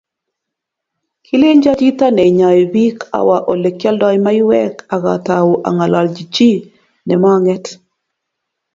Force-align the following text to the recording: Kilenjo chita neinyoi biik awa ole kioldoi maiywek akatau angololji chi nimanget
Kilenjo 1.25 1.71
chita 1.79 2.07
neinyoi 2.13 2.61
biik 2.73 2.97
awa 3.17 3.37
ole 3.51 3.69
kioldoi 3.79 4.17
maiywek 4.25 4.75
akatau 4.95 5.49
angololji 5.67 6.23
chi 6.35 6.49
nimanget 7.07 7.65